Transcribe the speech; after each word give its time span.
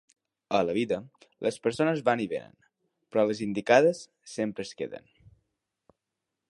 A 0.59 0.59
la 0.67 0.73
vida, 0.77 0.97
les 1.47 1.59
persones 1.65 2.01
van 2.07 2.23
i 2.25 2.27
venen, 2.31 2.57
però 3.13 3.27
les 3.33 3.45
indicades 3.49 4.03
sempre 4.37 4.69
es 4.69 4.75
queden. 4.81 5.09